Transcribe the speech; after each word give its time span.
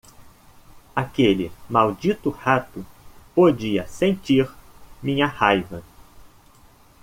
Aquele 0.95 1.51
maldito 1.69 2.31
rato 2.31 2.83
podia 3.35 3.85
sentir 3.87 4.49
minha 4.99 5.27
raiva. 5.27 5.83